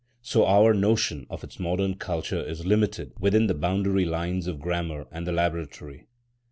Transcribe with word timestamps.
So 0.23 0.47
our 0.47 0.73
notion 0.73 1.27
of 1.29 1.43
its 1.43 1.59
modern 1.59 1.93
culture 1.93 2.41
is 2.41 2.65
limited 2.65 3.13
within 3.19 3.45
the 3.45 3.53
boundary 3.53 4.05
lines 4.05 4.47
of 4.47 4.59
grammar 4.59 5.05
and 5.11 5.27
the 5.27 5.31
laboratory. 5.31 6.07